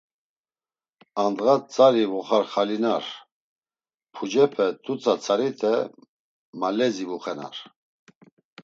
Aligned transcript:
Andğa 1.23 1.55
tzari 1.69 2.03
voxarxalinar, 2.11 3.05
pucepe 4.13 4.67
t̆utsa 4.83 5.13
tzarite 5.21 5.73
malezi 6.59 7.05
vuxenar. 7.09 7.55